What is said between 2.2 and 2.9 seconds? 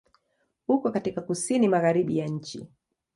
nchi.